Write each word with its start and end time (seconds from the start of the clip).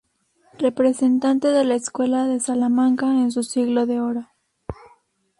Representante 0.57 1.49
de 1.49 1.63
la 1.63 1.75
escuela 1.75 2.25
de 2.25 2.39
Salamanca 2.39 3.05
en 3.21 3.29
su 3.31 3.43
siglo 3.43 3.85
de 3.85 3.99
oro. 3.99 4.25